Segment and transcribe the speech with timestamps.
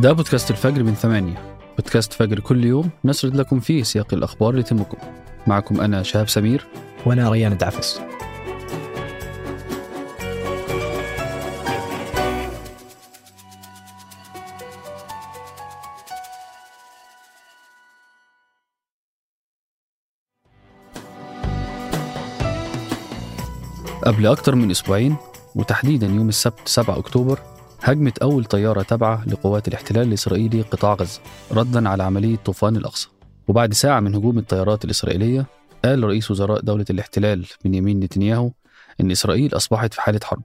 [0.00, 1.56] ده بودكاست الفجر من ثمانية.
[1.78, 4.98] بودكاست فجر كل يوم نسرد لكم فيه سياق الأخبار اللي تهمكم.
[5.46, 6.66] معكم أنا شهاب سمير.
[7.06, 8.00] وأنا ريان الدعفس.
[24.06, 25.16] قبل أكتر من أسبوعين
[25.54, 31.20] وتحديدا يوم السبت 7 أكتوبر هجمت أول طيارة تابعة لقوات الاحتلال الإسرائيلي قطاع غزة
[31.52, 33.08] ردا على عملية طوفان الأقصى.
[33.48, 35.46] وبعد ساعة من هجوم الطيارات الإسرائيلية
[35.84, 38.50] قال رئيس وزراء دولة الاحتلال بنيامين نتنياهو
[39.00, 40.42] إن إسرائيل أصبحت في حالة حرب.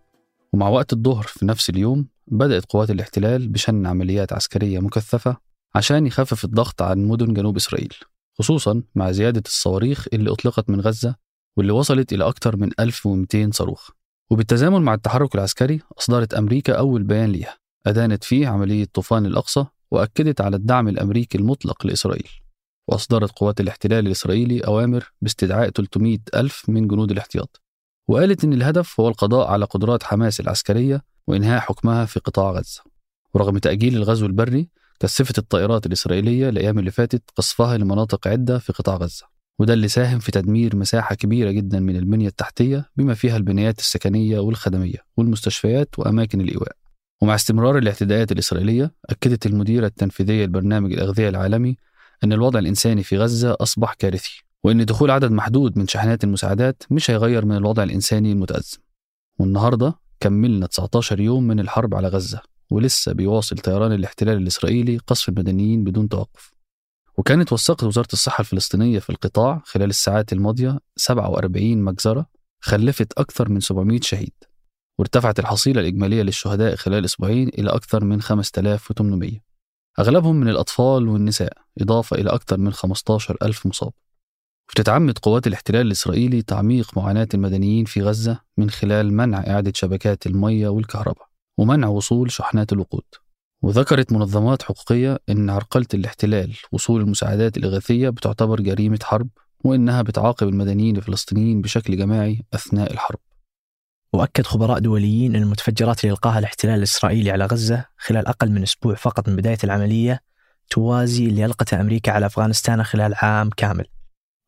[0.53, 5.37] ومع وقت الظهر في نفس اليوم بدأت قوات الاحتلال بشن عمليات عسكرية مكثفة
[5.75, 7.93] عشان يخفف الضغط عن مدن جنوب إسرائيل
[8.39, 11.15] خصوصا مع زيادة الصواريخ اللي أطلقت من غزة
[11.57, 13.89] واللي وصلت إلى أكثر من 1200 صاروخ.
[14.29, 17.57] وبالتزامن مع التحرك العسكري أصدرت أمريكا أول بيان ليها.
[17.85, 22.29] أدانت فيه عملية طوفان الأقصى وأكدت على الدعم الأمريكي المطلق لإسرائيل.
[22.87, 27.61] وأصدرت قوات الاحتلال الإسرائيلي أوامر باستدعاء 300 ألف من جنود الاحتياط.
[28.07, 32.81] وقالت إن الهدف هو القضاء على قدرات حماس العسكرية وإنهاء حكمها في قطاع غزة.
[33.33, 38.95] ورغم تأجيل الغزو البري كثفت الطائرات الإسرائيلية الأيام اللي فاتت قصفها لمناطق عدة في قطاع
[38.95, 39.34] غزة.
[39.59, 44.39] وده اللي ساهم في تدمير مساحة كبيرة جدا من البنية التحتية بما فيها البنايات السكنية
[44.39, 46.71] والخدمية والمستشفيات وأماكن الإيواء.
[47.21, 51.77] ومع استمرار الاعتداءات الإسرائيلية أكدت المديرة التنفيذية لبرنامج الأغذية العالمي
[52.23, 57.11] أن الوضع الإنساني في غزة أصبح كارثي وأن دخول عدد محدود من شحنات المساعدات مش
[57.11, 58.77] هيغير من الوضع الإنساني المتأزم.
[59.39, 65.83] والنهاردة كملنا 19 يوم من الحرب على غزة ولسه بيواصل طيران الاحتلال الإسرائيلي قصف المدنيين
[65.83, 66.54] بدون توقف.
[67.17, 72.25] وكانت وثقت وزارة الصحة الفلسطينية في القطاع خلال الساعات الماضية 47 مجزرة
[72.59, 74.33] خلفت أكثر من 700 شهيد
[74.99, 79.39] وارتفعت الحصيلة الإجمالية للشهداء خلال أسبوعين إلى أكثر من 5800
[79.99, 83.91] أغلبهم من الأطفال والنساء إضافة إلى أكثر من 15 ألف مصاب.
[84.69, 90.67] وبتتعمد قوات الاحتلال الإسرائيلي تعميق معاناة المدنيين في غزة من خلال منع إعادة شبكات المية
[90.67, 91.27] والكهرباء
[91.57, 93.03] ومنع وصول شحنات الوقود.
[93.65, 99.27] وذكرت منظمات حقوقية إن عرقلة الاحتلال وصول المساعدات الإغاثية بتعتبر جريمة حرب
[99.63, 103.19] وإنها بتعاقب المدنيين الفلسطينيين بشكل جماعي أثناء الحرب.
[104.13, 108.95] وأكد خبراء دوليين أن المتفجرات اللي ألقاها الاحتلال الإسرائيلي على غزة خلال أقل من أسبوع
[108.95, 110.19] فقط من بداية العملية
[110.69, 113.85] توازي اللي ألقته أمريكا على أفغانستان خلال عام كامل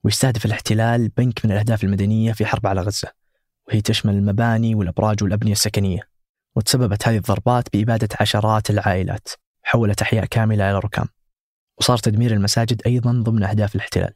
[0.04, 3.12] ويستهدف الاحتلال بنك من الأهداف المدنية في حرب على غزة
[3.68, 6.17] وهي تشمل المباني والأبراج والأبنية السكنية.
[6.58, 9.28] وتسببت هذه الضربات بإبادة عشرات العائلات
[9.64, 11.08] حولت أحياء كاملة إلى ركام
[11.78, 14.14] وصار تدمير المساجد أيضا ضمن أهداف الاحتلال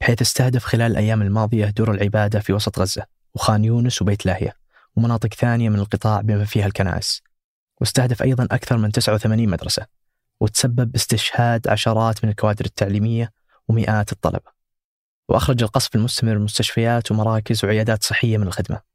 [0.00, 4.56] بحيث استهدف خلال الأيام الماضية دور العبادة في وسط غزة وخان يونس وبيت لاهية
[4.96, 7.22] ومناطق ثانية من القطاع بما فيها الكنائس.
[7.80, 9.86] واستهدف أيضا أكثر من 89 مدرسة
[10.40, 13.32] وتسبب باستشهاد عشرات من الكوادر التعليمية
[13.68, 14.50] ومئات الطلبة.
[15.28, 18.89] وأخرج القصف المستمر مستشفيات ومراكز وعيادات صحية من الخدمة.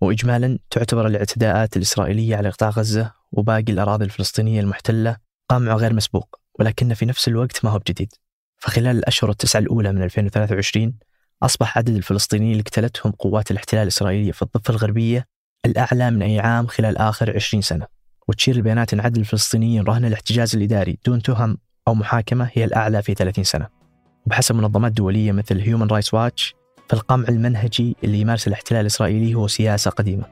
[0.00, 5.16] وإجمالا تعتبر الاعتداءات الإسرائيلية على قطاع غزة وباقي الأراضي الفلسطينية المحتلة
[5.50, 8.12] قمع غير مسبوق ولكن في نفس الوقت ما هو بجديد.
[8.58, 10.94] فخلال الأشهر التسعة الأولى من 2023
[11.42, 15.26] أصبح عدد الفلسطينيين اللي اقتلتهم قوات الاحتلال الإسرائيلية في الضفة الغربية
[15.66, 17.86] الأعلى من أي عام خلال آخر 20 سنة.
[18.28, 23.14] وتشير البيانات أن عدد الفلسطينيين رهن الاحتجاز الإداري دون تهم أو محاكمة هي الأعلى في
[23.14, 23.68] 30 سنة.
[24.26, 26.54] وبحسب منظمات دولية مثل هيومن رايتس واتش
[26.88, 30.24] فالقمع المنهجي اللي يمارس الاحتلال الإسرائيلي هو سياسة قديمة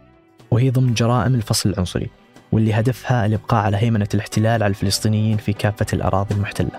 [0.51, 2.11] وهي ضمن جرائم الفصل العنصري
[2.53, 6.71] واللي هدفها الإبقاء على هيمنة الاحتلال على الفلسطينيين في كافة الأراضي المحتلة.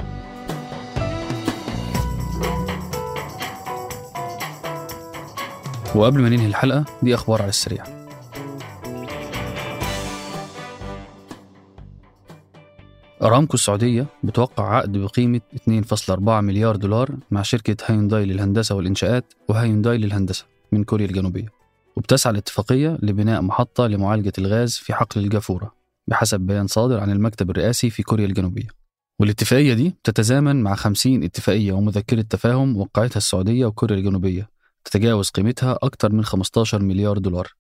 [5.95, 7.92] وقبل ما ننهي الحلقة دي أخبار على السريع.
[13.23, 20.45] أرامكو السعودية بتوقع عقد بقيمة 2.4 مليار دولار مع شركة هايونداي للهندسة والإنشاءات وهايونداي للهندسة
[20.71, 21.47] من كوريا الجنوبية
[21.95, 25.75] وبتسعى الاتفاقية لبناء محطة لمعالجة الغاز في حقل الجافورة
[26.07, 28.67] بحسب بيان صادر عن المكتب الرئاسي في كوريا الجنوبية.
[29.19, 34.49] والاتفاقية دي تتزامن مع 50 اتفاقية ومذكرة تفاهم وقعتها السعودية وكوريا الجنوبية
[34.85, 37.53] تتجاوز قيمتها أكثر من 15 مليار دولار.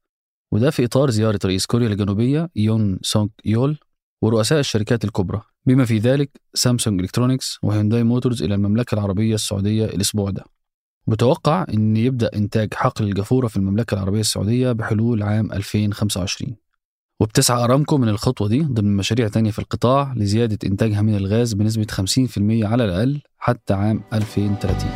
[0.51, 3.77] وده في إطار زيارة رئيس كوريا الجنوبية يون سونغ يول
[4.21, 10.29] ورؤساء الشركات الكبرى بما في ذلك سامسونج إلكترونيكس وهيونداي موتورز إلى المملكة العربية السعودية الأسبوع
[10.29, 10.43] ده.
[11.07, 16.55] متوقع أن يبدأ إنتاج حقل الجافورة في المملكة العربية السعودية بحلول عام 2025
[17.19, 21.87] وبتسعى أرامكو من الخطوة دي ضمن مشاريع تانية في القطاع لزيادة إنتاجها من الغاز بنسبة
[21.91, 24.91] 50% على الأقل حتى عام 2030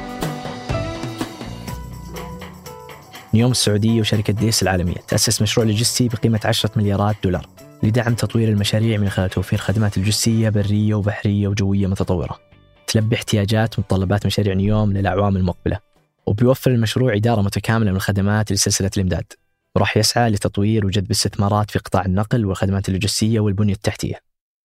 [3.33, 7.66] نيوم السعودية وشركة ديس العالمية تأسس مشروع لوجستي بقيمة 10 مليارات دولار.
[7.83, 12.39] لدعم تطوير المشاريع من خلال توفير خدمات لوجستية برية وبحرية وجوية متطورة.
[12.87, 15.79] تلبي احتياجات ومتطلبات مشاريع نيوم للأعوام المقبلة.
[16.25, 19.33] وبيوفر المشروع إدارة متكاملة من الخدمات لسلسلة الإمداد.
[19.75, 24.19] وراح يسعى لتطوير وجذب استثمارات في قطاع النقل والخدمات اللوجستية والبنية التحتية.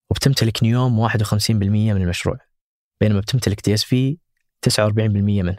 [0.09, 2.37] وبتمتلك نيوم 51% من المشروع
[3.01, 4.17] بينما بتمتلك DSV
[4.61, 5.57] 49% منه.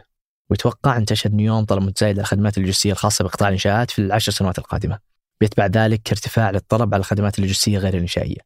[0.49, 5.14] ويتوقع أن تشهد نيوم طلب متزايد للخدمات اللوجستية الخاصة بقطاع الإنشاءات في العشر سنوات القادمة.
[5.41, 8.37] بيتبع ذلك ارتفاع للطلب على الخدمات اللوجستية غير الإنشائية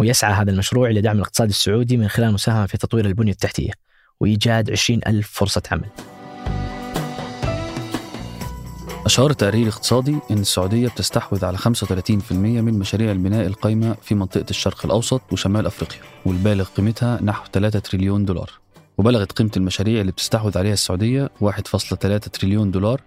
[0.00, 3.72] ويسعى هذا المشروع إلى دعم الاقتصاد السعودي من خلال المساهمة في تطوير البنية التحتية
[4.20, 5.88] وإيجاد 20 ألف فرصة عمل.
[9.06, 14.84] أشار تقرير اقتصادي أن السعودية بتستحوذ على 35% من مشاريع البناء القايمة في منطقة الشرق
[14.84, 18.50] الأوسط وشمال أفريقيا والبالغ قيمتها نحو 3 تريليون دولار.
[18.98, 23.00] وبلغت قيمة المشاريع اللي بتستحوذ عليها السعودية 1.3 تريليون دولار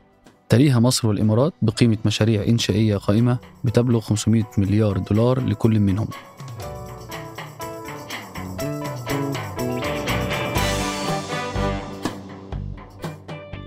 [0.50, 6.08] تليها مصر والإمارات بقيمة مشاريع إنشائية قائمة بتبلغ 500 مليار دولار لكل منهم.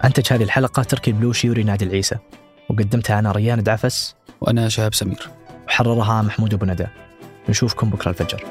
[0.05, 2.17] أنتج هذه الحلقة تركي البلوشي وريناد العيسى
[2.70, 5.28] وقدمتها أنا ريان دعفس وأنا شهاب سمير.
[5.69, 6.87] وحررها محمود أبو ندى
[7.49, 8.44] نشوفكم بكرة الفجر.